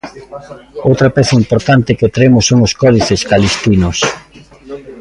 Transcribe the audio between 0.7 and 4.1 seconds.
Outra peza importante que traemos son os códices calixtinos.